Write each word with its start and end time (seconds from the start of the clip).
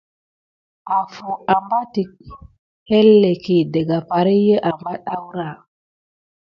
Afu 0.97 1.29
abatik 1.55 2.11
yelinke 2.89 3.57
daka 3.73 3.97
far 4.07 4.27
ki 4.45 4.53
apat 4.69 5.01
aoura. 5.15 5.47